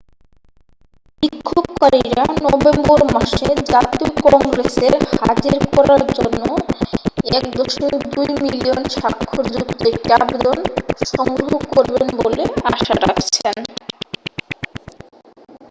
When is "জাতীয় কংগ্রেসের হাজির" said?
3.67-5.55